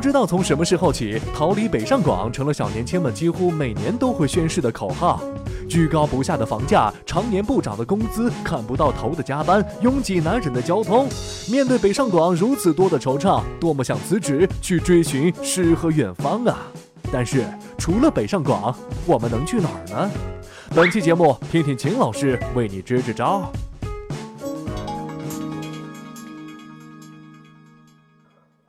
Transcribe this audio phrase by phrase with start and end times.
[0.00, 5.20] 不知道从什么时候起，逃离北上广成了小年轻们几乎每年都会宣誓的口号。
[5.68, 11.06] 居高不下的房价，常年不涨的工资，看不到头的加班，拥挤难忍的交通，
[11.50, 16.56] 面对北上广如此多的惆怅，多么想辞职去追寻诗和远方啊！
[17.12, 17.44] 但是
[17.76, 20.10] 除了北上广，我们能去哪儿呢？
[20.74, 23.52] 本期节目，听听秦老师为你支支招。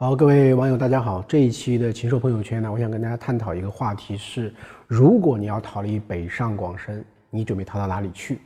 [0.02, 1.24] 好，各位网友，大家好。
[1.28, 4.52] 这一期的禽兽朋友圈呢，我想跟大家探讨一个话题是：
[4.88, 8.40] 如果你要逃离北上广深，你准备逃到哪里去？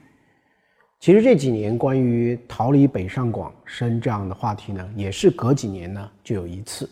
[1.00, 6.90] 其实这几年关于逃离北上广深这样的话题呢，也是隔几年呢就有一次。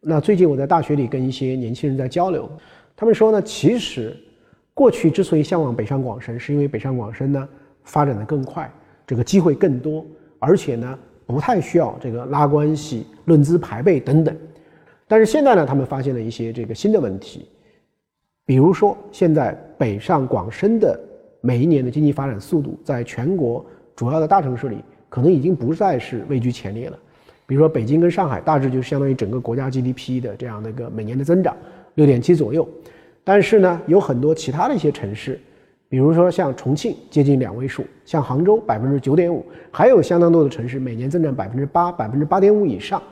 [0.00, 2.50] 那最近我在大学里跟一些年轻人在交流，
[2.96, 4.16] 他们说呢，其实
[4.72, 7.46] 过去之所以向往北上广深，是因为北上广深呢
[7.84, 8.72] 发展的更快，
[9.06, 10.06] 这个机会更多，
[10.38, 10.98] 而且呢。
[11.28, 14.34] 不太需要这个拉关系、论资排辈等等，
[15.06, 17.46] 但是现在呢，他们发现了一些这个新的问题，
[18.46, 20.98] 比如说现在北上广深的
[21.42, 23.62] 每一年的经济发展速度，在全国
[23.94, 24.78] 主要的大城市里，
[25.10, 26.98] 可能已经不再是位居前列了。
[27.46, 31.54] 比如说北京跟上海，大致就相当于整个国家 GDP 的这样的一个每年的增长，
[31.96, 32.66] 六点七左右。
[33.22, 35.38] 但是呢，有很多其他的一些城市。
[35.88, 43.02] 比如说像重庆接近两位数，像杭州百分之九点五，还有相当多的城市每年增长百分之八、百分之八点五以上。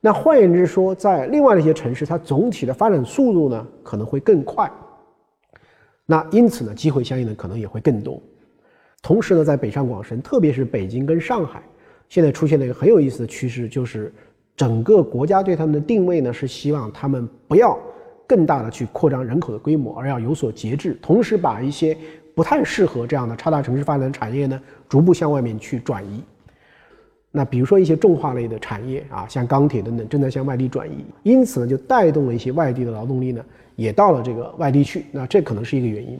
[0.00, 4.70] 那换言之说，在另外的一些城市，它总体的发展速度呢可能会更快。
[6.04, 8.20] 那因此呢，机会相应的可能也会更多。
[9.02, 11.62] 同时呢，在北上广深，特别是北京跟上海，
[12.08, 14.12] 现在出现了一个很有意思的趋势，就是
[14.56, 17.78] 整个国家对他们的定位呢是希望他们不要。
[18.30, 21.96] 更大的去扩张人口的规模，而要有所节制，同时把一些
[22.32, 26.22] 不太适合这样的超大城市发展的产业呢，逐步向外面去转移。
[27.32, 33.44] 那比如说一些重化类的产业啊，像钢铁等等，正在向外地转移，因此呢，就带动了一些外地的劳动力呢，
[33.74, 35.06] 也到了这个外地去。
[35.10, 36.16] 那这可能是一个原因。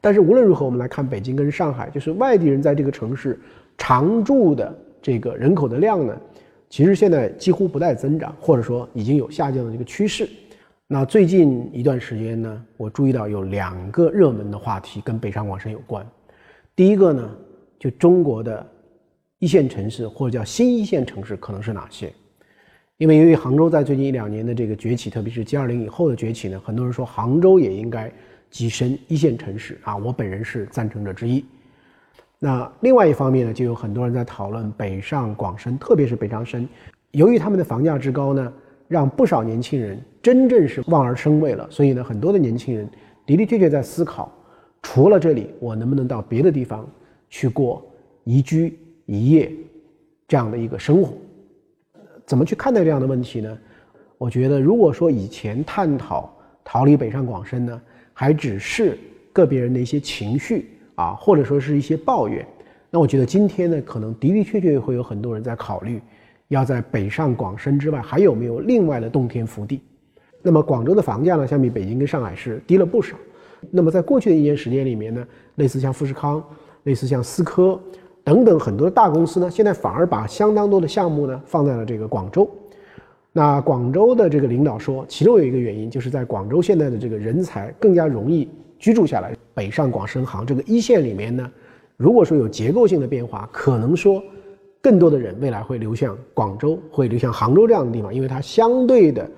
[0.00, 3.38] 但是无论如何，我们来看北京跟上海，就是外地人在这个城市
[3.78, 6.16] 常住的这个人口的量呢，
[6.68, 10.28] 其实现在几乎不再增长，或者说已经有下降的这个趋势。
[10.88, 16.06] 那最近一段时间呢，我注意到有两个热门的话题跟北上广深有关。
[16.76, 17.28] 第一个呢，
[17.76, 18.64] 就中国的
[19.40, 22.12] 一线城市或者叫新一线城市可能是哪些？
[22.98, 28.08] 因为由于杭州在最近一两年的这个崛起，特别是 G20 以后的崛起呢，很多人说杭州也应该
[28.52, 31.44] 跻身一线城市啊，我本人是赞成者之一。
[32.38, 36.68] 那另外一方面呢，就有很多人在讨论北上广深，特别是北上深，
[37.10, 38.52] 由于他们的房价之高呢。
[38.88, 42.88] 让不少年轻人真正是望而生畏了，所以呢，很多的年轻人
[43.26, 44.32] 的的确确在思考，
[44.82, 46.88] 除了这里，我能不能到别的地方
[47.28, 47.84] 去过
[48.24, 49.52] 宜居宜业
[50.28, 51.12] 这样的一个生活？
[52.24, 53.58] 怎么去看待这样的问题呢？
[54.18, 57.80] 我觉得，如果说以前探讨逃离北上广深呢，
[58.12, 58.98] 还只是
[59.32, 62.46] 个别人的一些情绪啊，或者说是一些抱怨，
[62.90, 66.00] 那我觉得今天呢，可能的的确确会有很多人在考虑。
[66.48, 69.80] 要在北上广深之外，还有没有另外的洞天福地？
[70.42, 73.16] 那么广州的房价呢，相比北京跟上海是低了不少。
[73.70, 75.26] 那么在过去的一年时间里面呢，
[75.56, 76.40] 类似像富士康、
[76.84, 77.80] 类似像思科
[78.22, 82.48] 等等很多大公司呢，现在反而把相当多的项目呢放在了这个广州。
[83.32, 89.34] 那广州的这个领导说，其中有一个原因就是在广州现在的这个人才更加容易居住下来。
[89.52, 91.50] 北上广深杭这个一线里面呢，
[91.96, 94.22] 如果说有结构性的变化，可能说。
[94.86, 99.28] 更多的人未来会流向广州，会流向杭州这样的地方，因为它相对的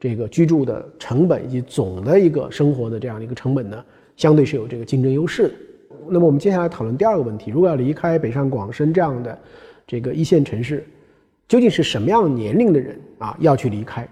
[0.00, 3.84] 这个居住的成本以及总的一个生活的这样的一个成本呢，
[4.16, 5.54] 相对是有这个竞争优势。
[6.08, 9.38] 那么我们接下来讨论第二个问题：如果要离开北上广深这样的
[9.86, 10.84] 这个一线城市，
[11.46, 14.08] 究竟是什么样年龄的人啊要去离开？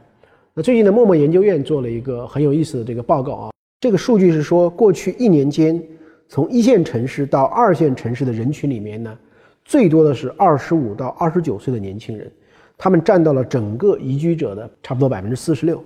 [0.54, 3.50] 那最近呢，默默研究院做了一个很有意思的这个报告啊，
[3.80, 5.82] 这个数据是说，过去一年间，
[6.28, 9.18] 从一线城市到二线城市的人群里面呢。
[9.64, 12.30] 最多的是二十五到二十九岁的年轻人，
[12.76, 15.82] 他们占到了整个移居者的差不多百分之四十六。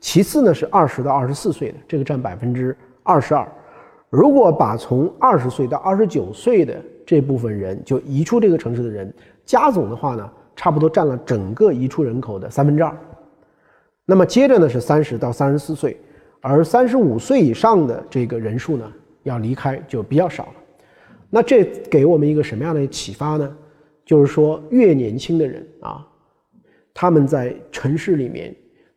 [0.00, 3.46] 其次呢是二十到二十四岁的，这个占百分之二十二。
[4.08, 9.12] 如果把从二十岁到二十九岁的这部分人就移出这个城市的人
[9.44, 12.92] 加总的话呢，差不多占了整个移出人口的三分之二。
[14.04, 15.96] 那么接着呢是三十到三十四岁，
[16.40, 18.92] 而三十五岁以上的这个人数呢
[19.22, 20.52] 要离开就比较少了。
[21.30, 23.56] 那这给我们一个什么样的启发呢？
[24.04, 26.04] 就是说，越年轻的人啊，
[26.92, 28.52] 他们在城市里面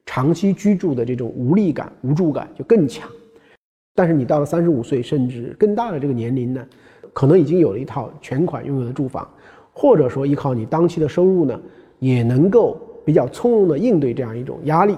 [0.06, 3.07] 长期居住的这种无力感、无助感就更强。
[3.94, 6.68] 但是你到了三十五岁甚至更大的这个年龄呢，
[7.13, 9.30] 可能已经有了一套全款拥有的住房，
[9.71, 11.62] 或者说依靠你当期的收入呢，
[12.00, 14.97] 也能够比较从容的应对这样一种压力。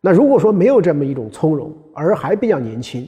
[0.00, 3.06] 那如果说没有这么一种从容，而还比较年轻，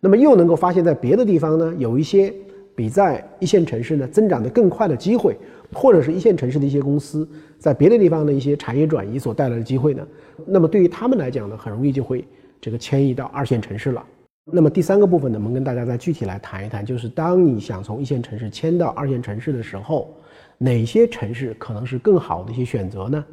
[0.00, 2.32] 那么又能够发现，在别的地方呢，有一些
[2.78, 5.36] 比在一线城市呢增长的更快的机会，
[5.72, 7.28] 或者是一线城市的一些公司
[7.58, 10.06] 在别的地方的一些产业转移所带来的机会呢，
[10.46, 12.24] 那么对于他们来讲呢，很容易就会
[12.60, 14.04] 这个迁移到二线城市了。
[14.44, 20.14] 那么第三个部分呢，我们跟大家再具体来谈一谈，就是当你想从一线城市迁到二线城市的时候，
[20.56, 23.24] 哪些城市可能是更好的一些选择呢？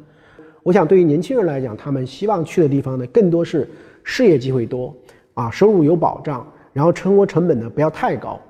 [0.64, 3.68] 我想，对于年轻人来讲，他们希望去的地方呢，更多是
[4.02, 4.92] 事业机会多，
[5.34, 8.40] 啊，收入有保障，然后生活成本呢不要太高。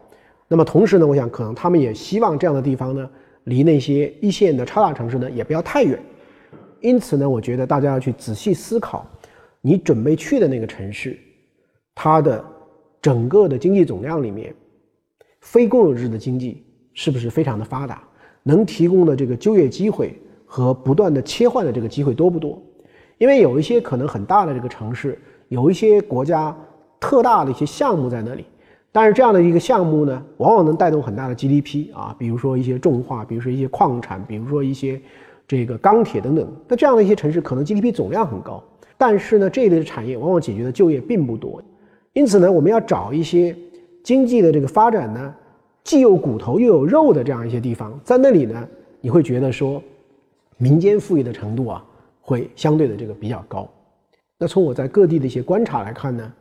[0.48, 3.08] 那么同时呢，我想可能他们也希望这样的地方呢，
[3.44, 5.98] 离那些一线的超大城市呢也不要太远。
[6.80, 9.06] 因此呢，我觉得大家要去仔细思考，
[9.60, 11.18] 你准备去的那个城市，
[11.94, 12.44] 它的
[13.00, 14.54] 整个的经济总量里面，
[15.40, 16.64] 非公有制的经济
[16.94, 18.02] 是不是非常的发达，
[18.42, 20.14] 能提供的这个就业机会。
[20.48, 22.62] 和不断的切换的这个机会多不多？
[23.18, 26.56] 因为有一些可能很大的这个城市，有一些国家
[27.00, 28.46] 特大的一些项目在那里，
[28.96, 34.98] 但是这样的一个项目呢，往往能带动很大的 GDP 啊，比如说一些重化，比如说一些矿产，比如说一些
[35.46, 36.50] 这个钢铁等等。
[36.66, 38.64] 那这样的一些城市可能 GDP 总量很高，
[38.96, 41.62] 但是呢，这一类的产业往往解决的就业并不多。
[42.14, 43.54] 因此呢，我们要找一些
[44.02, 45.34] 经济的这个发展呢，
[45.84, 48.66] 既有骨头又有肉的这样一些地方，在那里呢，
[49.02, 49.82] 你会觉得说。
[50.56, 51.84] 民间富裕的程度啊，
[52.22, 53.68] 会相对的这个比较高。
[54.38, 56.32] 那从我在各地的一些观察来看呢，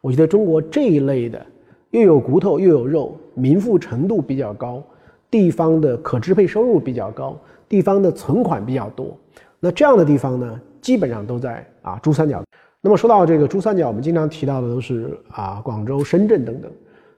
[0.00, 1.44] 我觉得中国这一类的
[1.90, 4.82] 又有骨头又有肉，民富程度比较高，
[5.30, 7.38] 地方的可支配收入比较高，
[7.68, 9.16] 地方的存款比较多。
[9.60, 12.42] 那这样的地方呢，基本上都在啊珠三角。
[12.80, 16.70] 那么说到这个珠三角，我们经常提到的都是啊广州、深圳等等。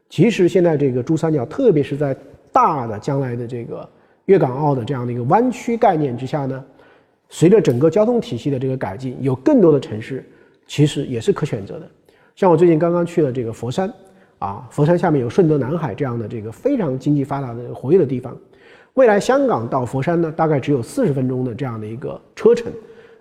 [0.08, 2.16] 其实现在这个珠三角，特别是在
[2.52, 3.88] 大的将来的这个。
[4.26, 6.64] 粤港澳的这样的一个湾区概念之下呢，
[7.30, 10.24] 随着整个交通体系的这个改进，有更多的城市
[10.68, 11.88] 其实也是可选择的。
[12.36, 13.92] 像我最近刚刚去了这个佛山，
[14.40, 18.36] 啊，佛山下面有顺德南海这样的这个非常经济发达的活跃的地方。
[18.94, 22.72] 未来香港到佛山呢，大概只有四十分钟的这样的一个车程，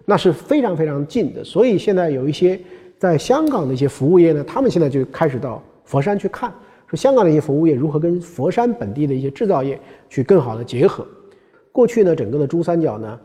[0.06, 1.44] 那是非常非常近的。
[1.44, 2.60] 所以现在有一些
[2.98, 6.51] 在香港的一些服务业呢，他们现在就开始到佛山去看。
[6.88, 9.80] 说香港的一些服务业如何跟佛山本地的一些制造业
[10.10, 11.06] 去更好的结合？
[11.72, 13.19] 过去呢，整个的珠三角呢，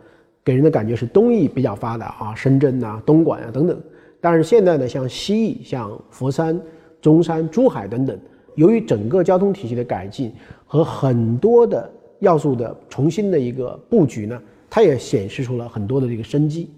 [0.44, 3.80] 给人的感觉是东翼比较发达啊，深圳呐、东莞啊等等。
[4.20, 6.60] 但是现在呢，像西翼、像佛山、
[7.04, 8.18] 中山、珠海等等，
[8.54, 10.32] 由于整个交通体系的改进
[10.64, 11.90] 和很多的
[12.20, 16.70] 要素的重新的一个布局呢，它也显示出了很多的这个生机。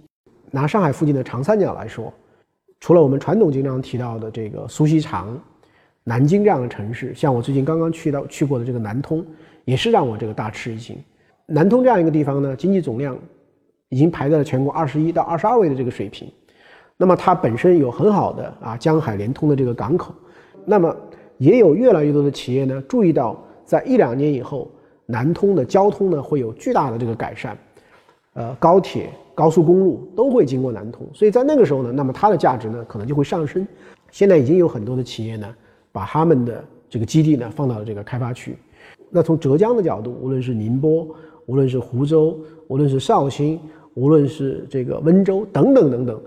[0.51, 2.13] 拿上海附近的长三角来说，
[2.81, 5.41] 除了我们传统经常提到的这个苏锡常。
[6.09, 9.25] 南京这样的城市，像我最近刚刚去到去过的这个南通，
[9.65, 10.97] 也是让我这个大吃一惊。
[11.47, 13.17] 南通这样一个地方呢，经济总量
[13.91, 16.29] 已经排在了全国二十一到二十二位的这个水平。
[16.97, 20.15] 那么它本身有很好的啊江海连通的这个港口，
[20.65, 20.95] 那么
[21.39, 24.71] 也有越来越多的企业呢注意到，在一两年以后，
[25.07, 27.57] 南通的交通呢会有巨大的这个改善，
[28.35, 33.67] 呃高铁、高速公路都会经过南通，所以在那个时候呢，那么它的价值呢可能就会上升。
[34.11, 35.55] 现在已经有很多的企业呢。
[35.93, 38.55] 把他们的这个基地呢放到了这个开发区。
[39.09, 41.09] 那从浙江的角度，无论是宁波，
[41.47, 42.39] 无论是湖州，
[42.69, 43.59] 无论是绍兴，
[43.95, 46.21] 无论是这个温州等等等等，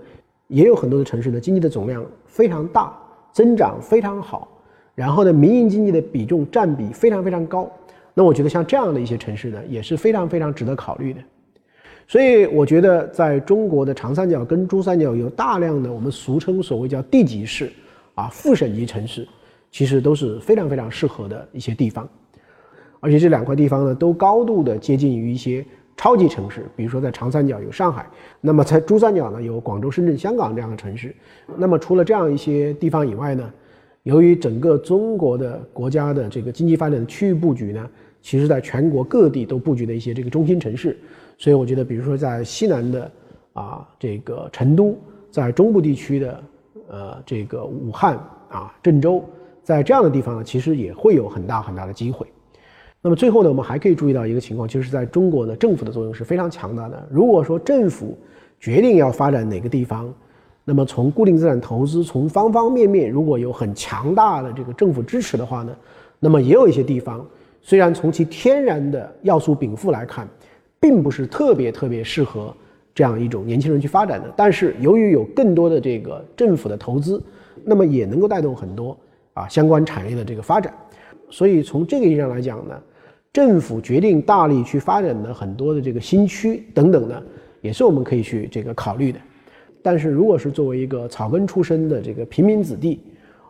[0.50, 2.92] 也有很多的城市呢，经济的总量非常大，
[3.32, 4.46] 增长非常好，
[4.94, 7.70] 然后呢，民营经济的比重占比非常非常高。
[8.12, 11.20] 那我觉得像这样的一些城市呢，也是非常非常值得考虑的。
[12.06, 17.72] 所以我觉得，在中国的长三角跟珠三角有大量的我们俗称所谓叫地级市
[18.14, 19.26] 啊，副省级城市。
[19.72, 22.08] 其实都是非常非常适合的一些地方，
[22.98, 25.64] 而且这两块地方呢，都高度的接近于一些
[26.00, 28.08] 超级城市，比如说在长三角有上海，
[28.40, 31.14] 那么在珠三角呢有广州、深圳、香港这样的城市。
[31.58, 33.52] 那么除了这样一些地方以外呢，
[34.04, 37.86] 由于整个中国的国家的这个经济发展的区域布局呢，
[38.22, 40.98] 其实在全国各地都布局的一些这个中心城市，
[41.36, 43.12] 所以我觉得，比如说在西南的
[43.52, 44.98] 啊这个成都，
[45.30, 46.42] 在中部地区的
[46.88, 49.22] 呃这个武汉啊郑州。
[49.62, 52.26] 在这样的地方呢，其实也会有很大很大的机会。
[53.02, 57.06] 那么最后呢，我们还可以注意到一个情况，就是在中国呢，政府的作用是非常强大的。
[57.10, 58.16] 如果说政府
[58.58, 60.12] 决定要发展哪个地方，
[60.64, 65.74] 那么从固定资产投资，从方方面面，如果有很强大的这个政府支持的话呢，
[66.18, 67.26] 那么也有一些地方，
[67.62, 70.28] 虽然从其天然的要素禀赋来看，
[70.78, 72.54] 并不是特别特别适合
[72.94, 77.22] 这样一种年轻人去发展的，但是由于有更多的这个政府的投资，
[77.64, 78.96] 那么也能够带动很多。
[79.32, 80.74] 啊，相关产业的这个发展，
[81.30, 82.74] 所以从这个意义上来讲呢，
[83.32, 87.22] 政府决定大力去发展的很多的这个新区等等呢，
[87.60, 89.20] 也是我们可以去这个考虑的。
[89.82, 93.00] 但是如果是作为一个草根出身的这个平民子弟，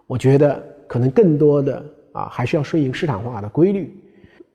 [0.07, 1.83] 我觉得可能更多的
[2.13, 3.91] 啊还是要顺应市场化的规律。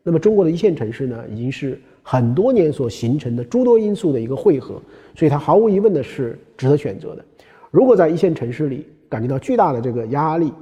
[0.04, 4.80] 那么中国的一线城市呢，已经是很多年所形成的诸多因素的一个汇合，
[5.16, 7.26] 所以它毫无疑问的是值得选择的。
[7.72, 10.54] 如果在一线城市里感觉到巨大的这个压力，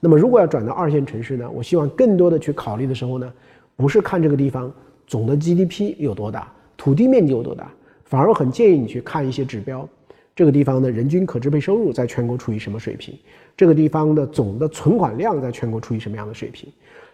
[0.00, 3.32] 那么如果要转到二线城市呢，我希望更多的去考虑的时候呢，
[3.76, 4.72] 不是看这个地方
[5.06, 7.70] 总的 GDP 有多大，土地面积有多大，
[8.04, 9.88] 反而很建议你去看一些指标。
[10.34, 13.16] 这个地方的人均可支配收入在全国处于什么水平？
[13.56, 16.68] 这个地方的总的存款量在全国处于什么样的水平？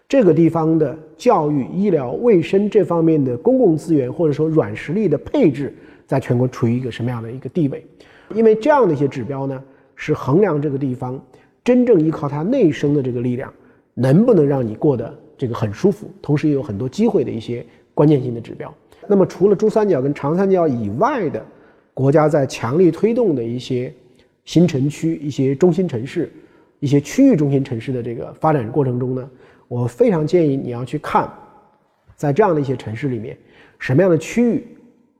[0.08, 5.72] 这个地方的教育、医疗卫生这方面的公共资源或者说软实力的配置
[6.06, 7.86] 在全国处于一个什么样的一个地位？
[8.34, 9.62] 因为这样的一些指标呢，
[9.94, 11.20] 是衡量这个地方
[11.62, 13.52] 真正依靠它内生的这个力量，
[13.94, 18.72] 能不能让你过得这个很舒服，同时也有很多机会的一些关键性的指标。
[19.08, 21.44] 那么除了珠三角跟长三角以外的。
[21.92, 23.92] 国家在强力推动的一些
[24.44, 26.32] 新城区、一些中心城市、
[26.78, 29.30] 一些区域中心城市的这个发展过程中呢，
[29.68, 31.28] 我非常建议你要去看，
[32.16, 33.36] 在这样的一些城市里面，
[33.78, 34.64] 什么样的区域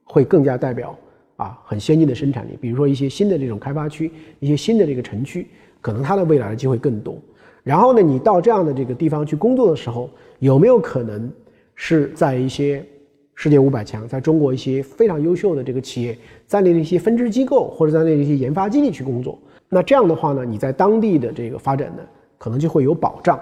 [0.05, 0.97] 会更加代表
[1.37, 2.57] 啊很先进的生产力？
[2.59, 5.47] 比如说一些新的这种开发区、一些新的这个城区，
[5.83, 7.19] 可能它的未来的机会更多。
[7.63, 11.31] 然后呢，你到这样的这个地方去工作的时候，有没有可能
[11.75, 12.85] 是在一些？
[13.43, 16.15] 世界五百强，在中国一些非常优秀的这个企业
[16.47, 19.39] 在内的一些分支机构，或者在内的一些研发基地去工作。
[19.67, 22.03] 那这样的话呢，你在当地的这个发展呢，
[22.37, 23.41] 可能就会有保障。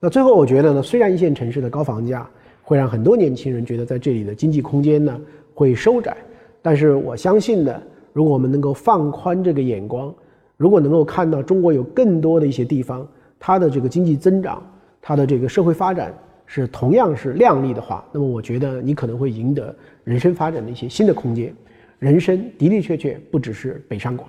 [0.00, 2.26] 那最后我觉得呢，虽然一线城市的高房价
[2.62, 5.20] 会让很多年轻人觉得在这里的经济空间呢
[5.52, 6.16] 会收窄，
[6.62, 7.82] 但是我相信呢，
[8.14, 10.14] 如果我们能够放宽这个眼光，
[10.56, 13.06] 如果能够看到中国有更多的一些地方，
[13.38, 14.62] 它的这个经济增长，
[15.00, 16.12] 它的这个社会发展。
[16.50, 21.54] 是同样是靓丽的话，那么我觉得你可能会赢得人生发展的一些新的空间。
[21.98, 24.26] 人生的的确确不只是北上广。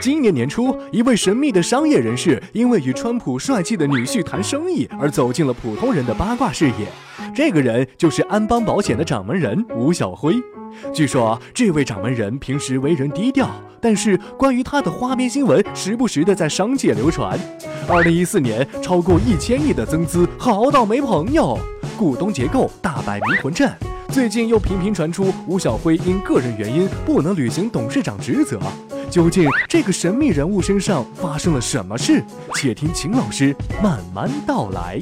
[0.00, 6.88] 今年年初，一位神秘的商业人士因为与川普帅气的女婿谈生意而走进了普通人的八卦视野。
[7.34, 10.34] 这个人就是安邦保险的掌门人吴晓辉。
[10.92, 13.48] 据说这位掌门人平时为人低调，
[13.80, 17.38] 但是关于他的花边新闻时不时的在商界流传。
[17.88, 21.58] 二零一四年超过一千亿的增资，好到没朋友；
[22.02, 23.70] 股东结构大摆迷魂阵。
[24.08, 28.58] 最近又频频传出吴晓辉因个人原因不能履行董事长职责。
[29.08, 32.20] 究竟这个神秘人物身上发生了什么事？
[32.56, 35.00] 且听秦老师慢慢道来。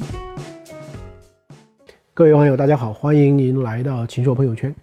[2.12, 4.74] 各位网友，大家好，欢迎您来到秦朔朋友圈。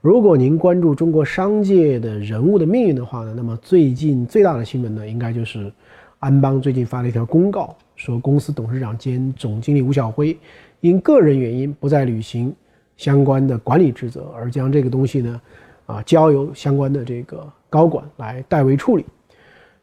[0.00, 5.72] 如果您关注中国商界的人物的命运的话呢，那么最近最大的新闻呢，应该就是
[6.18, 10.36] 安邦最近发了一条公告，说公司董事长兼总经理吴晓辉
[10.82, 12.52] 因个人原因不再履行
[12.96, 15.40] 相关的管理职责，而将这个东西呢，
[15.86, 19.06] 啊交由相关的这个高管来代为处理。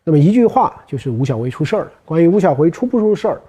[0.04, 1.92] 那么一句话就是吴晓辉出事儿了。
[2.04, 3.42] 关于吴晓辉出不出事儿，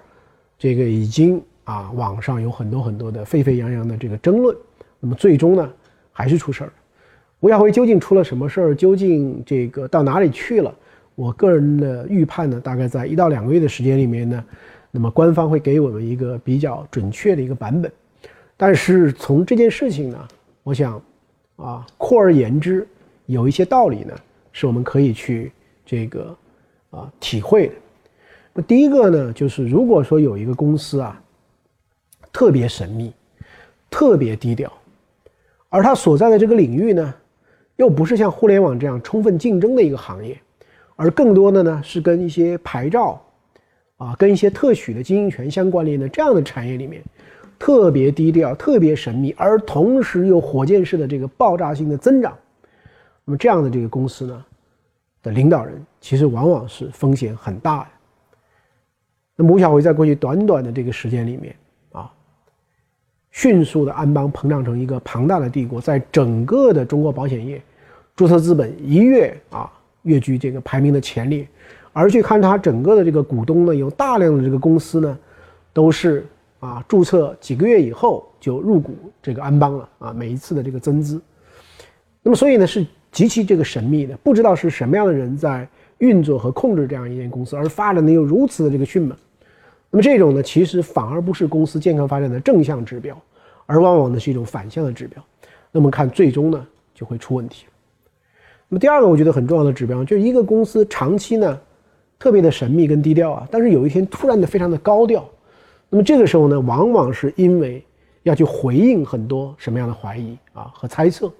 [0.57, 4.55] 这个已经啊网上有很多很多的沸沸扬扬的这个争论。
[5.01, 5.69] 那么最终呢？
[6.13, 6.73] 还是出事儿了，
[7.41, 8.75] 吴晓辉究竟出了什么事儿？
[8.75, 10.73] 究竟这个到哪里去了？
[11.15, 14.43] 我个人的预判呢，大概在一到两个月的时间里面呢，
[14.91, 17.91] 那么官方会给我们一个比较准确的一个版本。
[18.57, 20.27] 但是从这件事情呢，
[20.61, 21.01] 我想
[21.55, 22.87] 啊，扩而言之，
[23.25, 24.13] 有一些道理呢，
[24.51, 25.51] 是我们可以去
[25.85, 26.35] 这个
[26.91, 27.73] 啊体会的。
[28.53, 31.19] 那第一个呢，就是如果说有一个公司啊，
[32.33, 33.13] 特别神秘，
[33.89, 34.71] 特别低调。
[35.69, 37.13] 而它所在的这个领域呢，
[37.77, 40.37] 又不是像互联网这样充分竞争的一个行业，
[40.97, 43.23] 而更多的呢是跟一些牌照，
[44.01, 47.03] 啊，跟一些特许的经营权相关联的这样的产业里面，
[47.59, 52.35] 特别低调、特别神秘，而同时又火箭式的这个爆炸性的增长。
[53.23, 54.43] 那么这样的这个公司呢，
[55.21, 57.87] 的领导人其实往往是风险很大的。
[59.35, 61.55] 那吴小辉在过去短短的这个时间里面
[61.91, 62.11] 啊。
[63.29, 67.61] 迅速的安邦膨胀成一个庞大的帝国，在整个的中国保险业，
[68.15, 71.47] 注册资本一跃啊跃居这个排名的前列，
[71.93, 75.17] 而去看它整个的这个股东呢，有大量的这个公司呢，
[75.73, 76.25] 都是
[76.59, 81.21] 啊注册几个月以后就入股这个安邦了啊，每一次的这个增资，
[82.21, 85.67] 那么所以呢是极其这个神秘的，不知道是什么样的人在
[85.97, 89.17] 运作和控制这样一间公司，而发展的又如此的这个迅猛。
[89.89, 93.21] 那么这种呢，其实反而不是公司健康发展的正向指标，
[93.65, 95.21] 而往往呢是一种反向的指标。
[95.71, 97.65] 那么看最终呢就会出问题。
[98.69, 101.59] 那么第二个我觉得很重要的指标，就是一个公司长期呢
[102.21, 105.27] 特别的神秘跟低调啊，但是有一天突然的非常的高调。
[105.89, 107.83] 那么这个时候呢，往往是因为
[108.21, 111.33] 要去回应很多什么样的怀疑啊和猜测。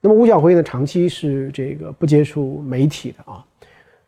[0.00, 3.44] 那么吴晓辉呢，长期是这个不接触媒体的啊。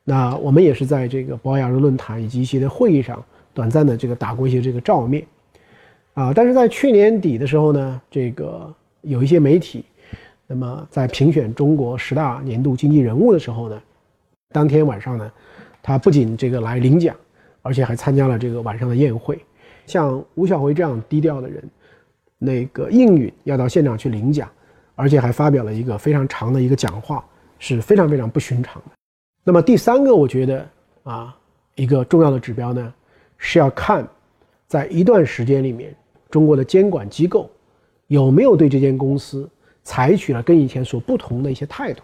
[0.03, 3.25] 那我们也是在这个博雅的论坛以及一些的会议上，
[3.55, 5.25] 短暂的这个打过一些这个照面，
[6.15, 9.85] 啊，但是在去年底的时候呢，这个有一些媒体，
[10.49, 13.81] 那么在评选中国十大年度经济人物的时候呢，
[14.53, 15.31] 当天晚上呢，
[15.83, 17.17] 他不仅这个来领奖，
[17.63, 19.39] 而且还参加了这个晚上的宴会。
[19.87, 21.63] 像吴晓辉这样低调的人，
[22.39, 24.49] 那个应允要到现场去领奖，
[24.95, 27.25] 而且还发表了一个非常长的一个讲话，
[27.59, 28.91] 是非常非常不寻常的。
[29.43, 30.69] 那么第三个，我觉得
[31.03, 31.37] 啊，
[31.75, 32.95] 一个重要的指标呢，
[33.37, 34.07] 是要看，
[34.69, 35.95] 在一段时间里面，
[36.31, 37.51] 中国的监管机构
[38.07, 39.49] 有没有对这间公司
[39.83, 42.03] 采取了跟以前所不同的一些态度。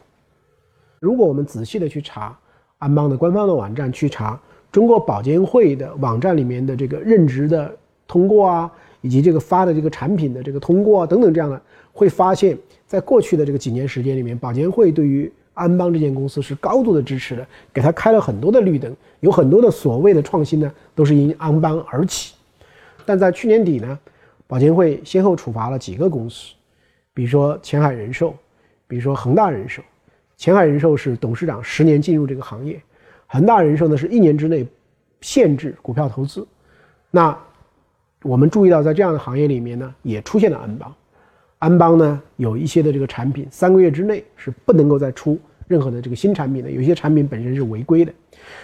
[0.98, 2.36] 如果我们仔细的去查
[2.78, 4.38] 安邦的官方的网站，去查
[4.70, 7.74] 中国保监会的网站里面的这个任职的
[8.06, 11.60] 通过啊，以及这个发的这个产品的这个通过啊等等这样的，
[11.92, 12.56] 会发现，
[12.86, 22.34] 在过去的这个几年时间里面，保监会对于安邦这间公司是高度的支持的，给他开了很多的绿灯，有很多的所谓的创新呢，都是因安邦而起。
[23.06, 23.98] 但在去年底呢，
[24.46, 26.52] 保监会先后处罚了几个公司，
[27.14, 28.34] 比如说前海人寿，
[28.86, 29.82] 比如说恒大人寿。
[30.36, 32.80] 前海人寿是董事长十年进入这个行业，
[33.26, 34.66] 恒大人寿呢是一年之内
[35.20, 36.46] 限制股票投资。
[37.10, 37.36] 那
[38.22, 40.94] 我们注意到，在这样的行业里面呢，也出现了安邦。
[41.58, 48.12] 安邦呢有一些的这个产品，三个月之内是不能够再出任何的这个新产品的，有些产品本身是违规的，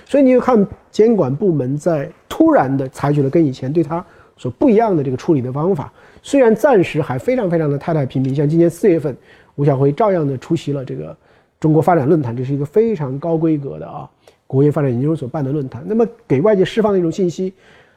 [0.05, 4.05] 所以你就看监管部门在突然的采取了跟以前对它
[4.37, 5.91] 所不一样的这个处理的方法，
[6.23, 9.17] 虽然暂时还非常非常的太太平平，像今年四月份，
[9.55, 11.17] 吴晓辉照样的出席了这个
[11.63, 14.11] 中国发展论坛，这是一个非常高规格的啊
[14.47, 17.55] 国业发展研究所办的论坛，那么给外界释放的一种信息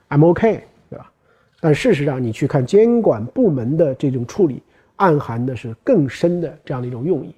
[0.09, 1.11] ，I'm OK，对吧？
[1.59, 4.61] 但事实上你去看监管部门的这种处理。
[4.97, 7.35] 暗含的是更深的这样的一种用意，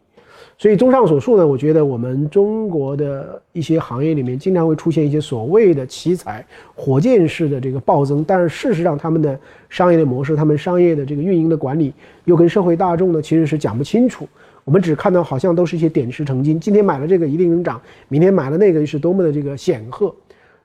[0.60, 9.40] 所以综上所述呢，我觉得我们中国的一些行业里面经常会出现一些所谓的奇才、火箭式的这个暴增，但是事实上他们的
[9.72, 11.92] 商业的模式、他们商业的这个运营的管理
[12.26, 14.30] 又跟社会大众呢其实是讲不清楚。
[14.68, 20.14] 我们只看到好像都是一些点石成金，今天买了这个一定能涨，明天买了那个是多么的这个显赫。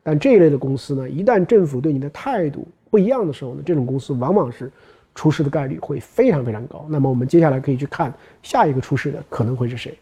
[0.02, 4.68] 但这一类的公司呢，一旦政府对你的态度不一样的时候呢，这种公司往往是。
[5.14, 6.86] 出事的概率会非常非常高。
[6.88, 8.10] 那么我们接下来可以去看
[8.42, 9.94] 下一个出事的可能会是谁。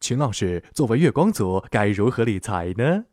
[0.00, 3.04] 秦老师，作为月光族，该如何理财呢？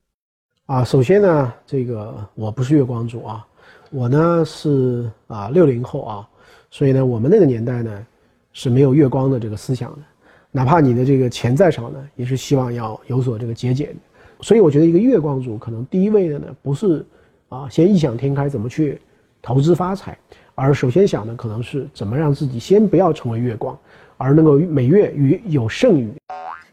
[0.65, 3.45] 啊，首先呢，这个我不是月光族啊，
[3.91, 6.30] 我呢是啊六零后啊，
[6.72, 8.06] 所以呢，我们那个年代呢
[8.54, 10.00] 是没有月光的这个思想的，
[10.52, 13.96] 哪怕你的这个钱再少呢，也是希望要有所这个节俭。
[14.42, 17.06] 所以我觉得一个月光族可能第一位的呢不是。
[17.50, 19.02] 啊，先异想天开怎么去
[19.42, 20.16] 投资发财，
[20.54, 23.76] 而首先想的可能是怎么让自己先不要成为月光，
[24.18, 26.14] 而能够每月余有剩余。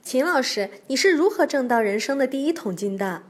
[0.02, 3.22] 秦老师，你是如何挣到人生的第一桶金的？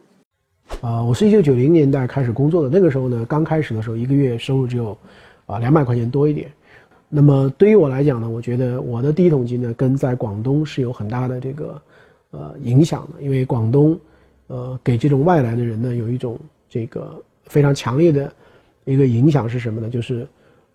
[0.81, 4.99] 啊，我是一九九零年代开始工作的，那个时候呢，刚开始的时候一个月收入只有
[5.47, 6.51] 啊两百块钱多一点。
[7.09, 11.83] 那么对于我来讲呢，我觉得我的第一桶金呢，跟在广东是有很大的这个
[12.33, 13.99] 呃影响的，因为广东
[14.49, 17.23] 呃给这种外来的人呢有一种这个。
[17.49, 18.33] 非常强烈的
[18.85, 19.89] 一个影响是什么呢？
[19.89, 20.27] 就是，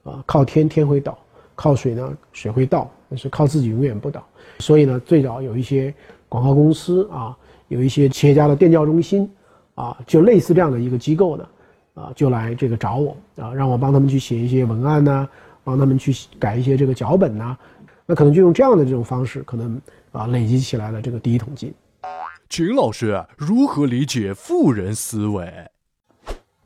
[0.04, 1.20] 啊，靠天天会倒，
[1.54, 4.26] 靠水呢水会倒，但是靠自己永远不倒。
[4.60, 5.94] 所以呢，最早有一些
[6.30, 9.30] 广告公司啊，有一些企业家的电教中心
[9.76, 11.46] 啊，就类似这样的一个机构呢，
[11.94, 15.28] 啊，就来这个找我啊，让我帮他们去写一些文案呐，
[15.64, 17.58] 帮他们去改一些这个脚本呐，
[18.06, 19.80] 那可能就用这样的这种方式，可能
[20.12, 21.74] 啊累积起来了这个第一桶金。
[22.50, 25.46] 秦老师如何理解富人思维？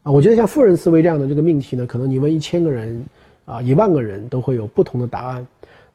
[0.04, 3.06] 啊，我觉得像富人思维这样的这个命题呢，可能你问一千个人，
[3.46, 5.46] 啊，一万个人都会有不同的答案。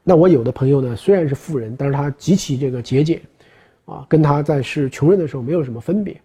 [0.03, 3.21] 那我有的朋友呢，虽然是富人，但是他极其这个节俭，
[3.85, 6.21] 啊，跟他在是穷人的时候没有什么分别。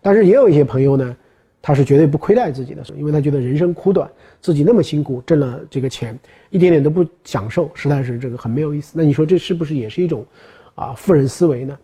[0.00, 1.16] 但是也有一些朋友呢，
[1.62, 6.18] 他是绝对不亏待自己的，因为他觉得人生苦短，自己那么辛苦挣了这个钱，
[6.50, 8.94] 一点点都不享受，实在是这个很没有意思。
[8.96, 10.26] 那你说这是不是也是一种，
[10.74, 11.78] 啊，富人思维呢？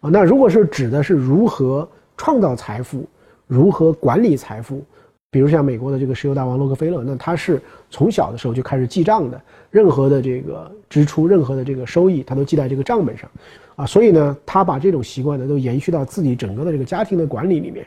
[0.00, 1.86] 啊，那如果是指的是如何
[2.16, 3.04] 创造财富？
[3.48, 4.80] 如何管理财富？
[5.28, 7.60] 比如像美国的这个石油大王洛克菲勒，那他是
[7.90, 9.38] 从小的时候就开始记账的，
[9.70, 13.28] 任何的这个支出、任何的这个收益，他都记在这个账本上，
[13.74, 17.84] 啊，所以呢，他把这种习惯呢都延续到自己整个的这个家庭的管理里面。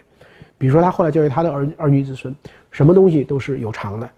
[0.59, 2.35] 比如说，他后来教育他的儿儿女子孙，
[2.69, 4.09] 什么东西都是有偿的，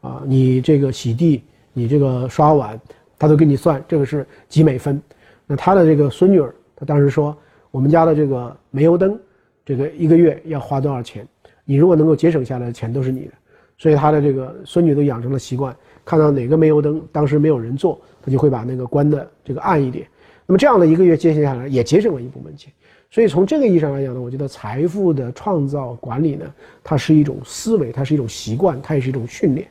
[0.00, 2.80] 啊，你这个洗地，你这个刷碗，
[3.18, 5.02] 他都给你算，这个是几美分。
[5.46, 7.36] 那他的这个孙女儿，他当时说，
[7.72, 9.18] 我们家的这个煤油灯。
[9.64, 11.26] 这个一个月要花多少钱？
[11.64, 13.32] 你如果能够节省下来的钱都是你的，
[13.76, 20.06] 所以他的这个孙女都养成了习惯，看到哪个煤油灯当时没有人做，他就会把那个关的这个暗一点。
[20.46, 22.72] 那么这样的一个月接下来，也节省了一部分钱。
[23.16, 26.44] 所以从这个意义上来讲呢，我觉得财富的创造管理呢，
[26.84, 29.66] 它是一种思维，它是一种习惯，它也是一种训练。